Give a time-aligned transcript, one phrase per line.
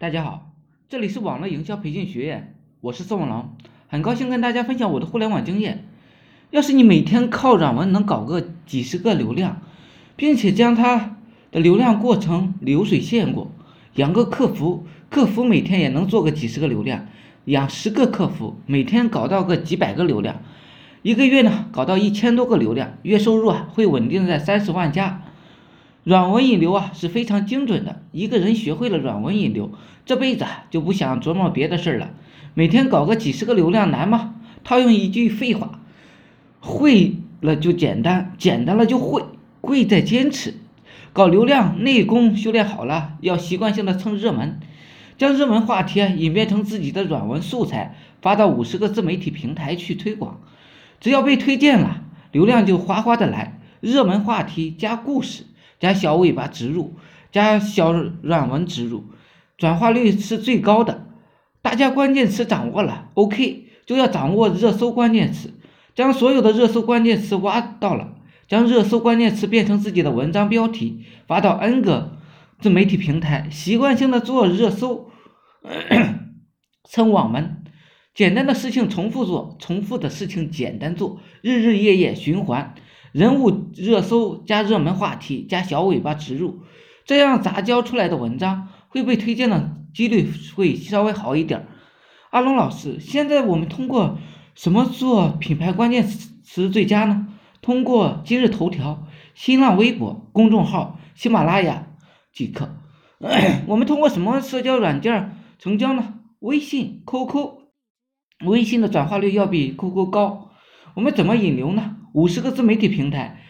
[0.00, 0.50] 大家好，
[0.88, 3.50] 这里是网络营销培训学院，我是宋文龙，
[3.86, 5.84] 很高兴跟大家分享我的互联网经验。
[6.48, 9.60] 要是你每天靠软文能搞个几十个流量，
[10.16, 11.18] 并且将它
[11.52, 13.50] 的流量过程流水线过，
[13.96, 17.06] 养个客服，客服每天也能做个几十个流量，
[17.44, 20.40] 养十个客服，每天搞到个几百个流量，
[21.02, 25.24] 一个月呢搞到一千多个流量，月收入啊会稳定在三十万加。
[26.02, 29.70] 软文引流啊是非常精准的，一个人学会了软文引流，
[30.06, 32.10] 这辈子就不想琢磨别的事儿了。
[32.54, 34.36] 每天搞个几十个流量难吗？
[34.64, 35.80] 套用一句废话，
[36.58, 39.24] 会了就简单，简单了就会，
[39.60, 40.54] 贵在坚持。
[41.12, 44.58] 搞流量内功修炼好了，要习惯性的蹭热门，
[45.18, 50.40] 将热门话题演变成自己的软文素材，发到五十个自媒体平台去推广。
[50.98, 53.60] 只要被推荐了，流量就哗哗的来。
[53.80, 55.44] 热门话题加故事。
[55.80, 56.94] 加小尾巴植入，
[57.32, 59.06] 加小软文植入，
[59.56, 61.08] 转化率是最高的。
[61.62, 65.52] 大家关键词掌握了，OK，就要掌握热搜关键词，
[65.94, 68.14] 将所有的热搜关键词挖到了，
[68.46, 72.18] 将热搜关键词变成自己的文章标题，发到 N 个
[72.60, 75.10] 自媒体平台，习惯性的做热搜，
[76.88, 77.56] 蹭网文。
[78.12, 82.74] 简单的事情重复做，重复的事情简单做，日日夜夜循环。
[83.12, 86.60] 人物热搜加热门话题加小尾巴植入，
[87.04, 91.66] 这样杂交出来的文章会被推荐的几率会稍微好一点。
[92.30, 94.18] 阿龙老师，现在我们通过
[94.54, 97.26] 什么做品牌关键词最佳呢？
[97.60, 101.88] 通过今日头条、新浪微博、公众号、喜马拉雅
[102.32, 102.76] 即可。
[103.66, 106.14] 我们通过什么社交软件成交呢？
[106.38, 107.58] 微信、QQ。
[108.46, 110.50] 微信的转化率要比 QQ 高。
[110.94, 111.96] 我们怎么引流呢？
[112.12, 113.42] 五十个自媒体平台，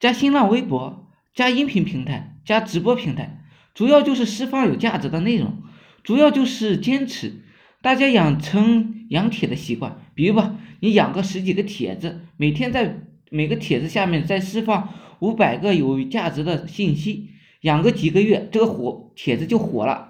[0.00, 3.44] 加新浪微博，加音频平台，加直播平台，
[3.74, 5.62] 主要就是释放有价值的内容，
[6.02, 7.42] 主要就是坚持。
[7.80, 13.00] 大家养成养帖的习惯，比如吧，你养个十几个帖子，每天在
[13.30, 14.88] 每个帖子下面再释放
[15.18, 17.30] 五百个有价值的信息，
[17.62, 20.08] 养个几个月，这个火帖子就火了，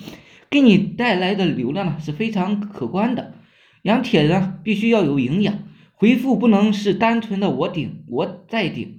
[0.50, 3.34] 给你带来的流量呢是非常可观的。
[3.82, 5.58] 养帖呢必须要有营养。
[5.96, 8.98] 回复不能是单纯的我顶我再顶，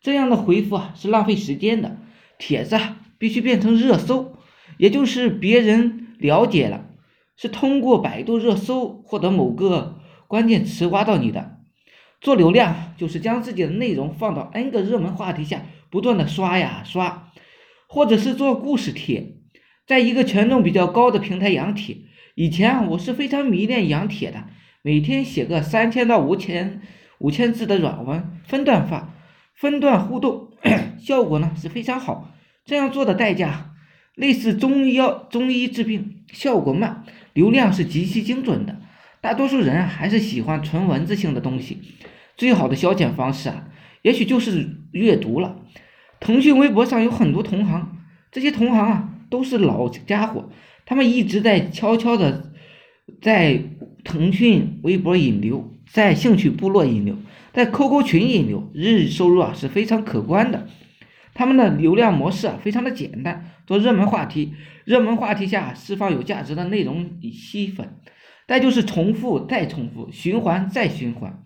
[0.00, 1.98] 这样的回复啊是浪费时间的。
[2.38, 2.78] 帖子
[3.16, 4.36] 必须变成热搜，
[4.76, 6.86] 也就是别人了解了，
[7.36, 11.58] 是通过百度热搜或者某个关键词挖到你的。
[12.20, 17.32] 做流量就是将自己的内容放到 N 个热门话题下，不断的刷呀刷，
[17.88, 19.36] 或者是做故事帖，
[19.86, 21.98] 在一个权重比较高的平台养帖。
[22.34, 24.44] 以前啊我是非常迷恋养帖的。
[24.86, 26.82] 每天写个三千到五千
[27.16, 29.14] 五千字的软文，分段发，
[29.54, 30.50] 分段互动，
[30.98, 32.34] 效果呢是非常好。
[32.66, 33.70] 这样做的代价，
[34.14, 37.02] 类似中医药中医治病，效果慢，
[37.32, 38.76] 流量是极其精准的。
[39.22, 41.80] 大多数人还是喜欢纯文字性的东西，
[42.36, 43.68] 最好的消遣方式啊，
[44.02, 45.56] 也许就是阅读了。
[46.20, 47.96] 腾讯微博上有很多同行，
[48.30, 50.50] 这些同行啊都是老家伙，
[50.84, 52.52] 他们一直在悄悄的
[53.20, 53.62] 在。
[54.06, 57.16] 腾讯微博引流，在兴趣部落引流，
[57.54, 60.68] 在 QQ 群引流，日收入啊是非常可观的。
[61.32, 64.52] 他们的流量模式啊非常的简单，做热门话题，
[64.84, 67.96] 热门话题下释放有价值的内容以吸粉，
[68.46, 71.42] 再就是重复再重复，循环再循环。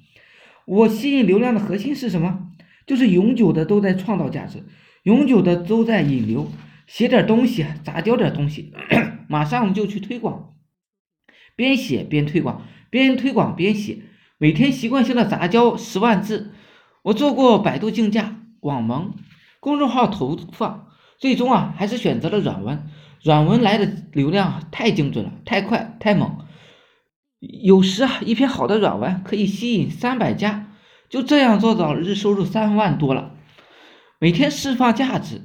[0.67, 2.49] 我吸引流量的核心是什么？
[2.89, 4.65] 就是永久的都在创造价值，
[5.05, 6.51] 永久的都在引流，
[6.89, 8.73] 写点东西，杂交点东西，
[9.31, 10.55] 马上就去推广。
[11.59, 13.99] 边写边推广，边推广边写，
[14.39, 16.53] 每天习惯性的杂交十万字。
[17.03, 19.13] 我做过百度竞价、网盟、
[19.59, 20.87] 公众号投放，
[21.19, 22.87] 最终啊还是选择了软文。
[23.25, 26.47] 软文来的流量太精准了，太快太猛。
[27.41, 30.77] 有时啊一篇好的软文可以吸引三百加，
[31.09, 33.35] 就这样做到日收入三万多了。
[34.21, 35.43] 每天释放价值，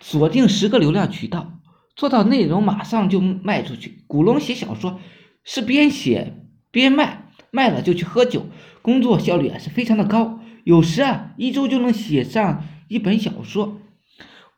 [0.00, 1.55] 锁定十个流量渠道。
[1.96, 4.04] 做到内容马上就卖出去。
[4.06, 5.00] 古龙写小说
[5.42, 6.34] 是边写
[6.70, 8.46] 边卖，卖了就去喝酒，
[8.82, 13.78] 工作效率啊是非常的高，有时啊一周就能写上一本小说。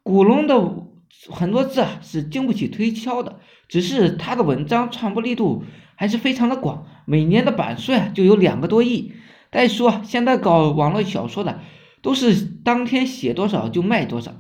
[0.03, 0.87] 古龙的
[1.31, 5.63] 很多字啊是经不起推敲的，只是他的文章传播力度
[5.95, 9.13] 还是非常的广，每年的版税啊就有两个多亿。
[9.53, 11.61] 再说现在搞网络小说的
[12.03, 12.35] 都是
[12.65, 14.35] 当天写多少就卖多少。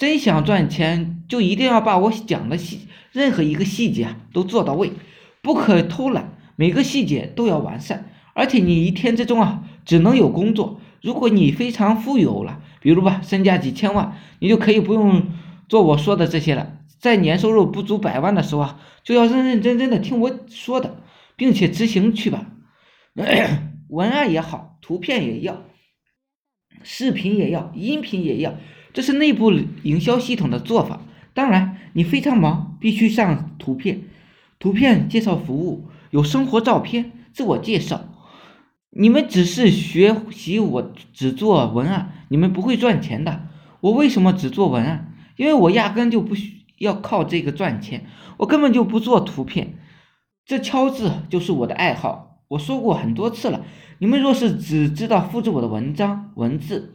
[0.00, 4.92] 真想赚钱，就一定要把我讲的细任何一个细节都做到位，
[5.42, 8.10] 不可偷懒，每个细节都要完善。
[8.32, 10.80] 而且你一天之中啊，只能有工作。
[11.02, 15.22] 如果你非常富有了，比如吧，身价几千万，你就可以不用
[15.68, 20.96] 做我说的这些了，在年收入不足百万的时候啊，就要认认真真的听我说的，
[21.36, 22.46] 并且执行去吧。
[23.90, 25.62] 文案也好，图片也要，
[26.82, 28.54] 视频也要，音频也要，
[28.92, 29.52] 这是内部
[29.82, 31.00] 营销系统的做法。
[31.32, 34.02] 当然，你非常忙，必须上图片，
[34.58, 38.06] 图片介绍服务，有生活照片，自我介绍。
[38.90, 43.48] 你们只是学习我只做文案，你们不会赚钱的。
[43.80, 45.14] 我为什么只做文案？
[45.36, 48.04] 因为我压根就不需要靠这个赚钱，
[48.38, 49.78] 我根本就不做图片。
[50.44, 52.40] 这敲字就是我的爱好。
[52.48, 53.64] 我说过很多次了，
[54.00, 56.94] 你们若是只知道复制我的文章文字，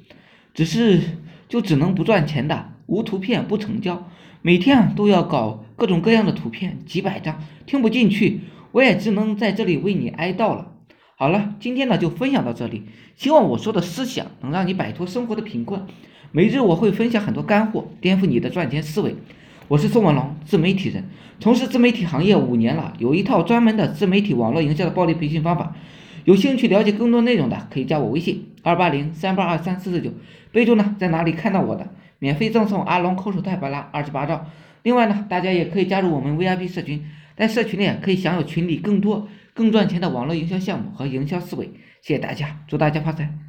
[0.53, 0.99] 只是
[1.47, 4.07] 就只能不赚钱的，无图片不成交。
[4.41, 10.71] 每天啊都要搞各种各样的图片，几百张，听不进去，我也只能在这里为你哀悼了。
[11.15, 12.83] 好了，今天呢就分享到这里。
[13.15, 15.85] 希望我说的思想能让你摆脱生活的贫困。
[16.31, 19.15] 每日我会分享很多干货，颠覆你的赚钱思维。
[19.67, 21.05] 我是宋文龙，自媒体人，
[21.39, 25.75] 从事自媒体行业五年了，有一套专门的自媒体网络营销的暴力培训方法。
[26.25, 30.11] 有兴趣了解更多内容的，可以加我微信二八零三八二三四四九，
[30.51, 31.87] 备注呢在哪里看到我的，
[32.19, 34.47] 免费赠送阿龙抠手太白拉二十八兆。
[34.83, 37.05] 另外呢，大家也可以加入我们 VIP 社群，
[37.37, 39.27] 在社群里可以享有群里更多。
[39.53, 41.67] 更赚钱的网络营销项目和营销思维，
[42.01, 43.44] 谢谢大家，祝大家发财。